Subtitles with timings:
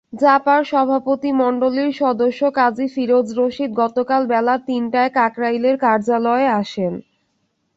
[0.21, 6.93] জাপার সভাপতিমণ্ডলীর সদস্য কাজী ফিরোজ রশীদ গতকাল বেলা তিনটায় কাকরাইলের কার্যালয়ে আসেন।